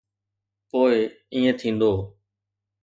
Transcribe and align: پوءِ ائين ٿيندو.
پوءِ 0.69 0.95
ائين 1.33 1.51
ٿيندو. 1.59 1.91